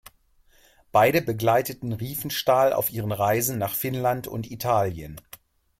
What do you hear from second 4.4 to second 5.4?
Italien.